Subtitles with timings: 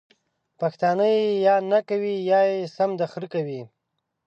[0.59, 3.61] پښتانه ېې یا نکوي یا يې سم د خره کوي!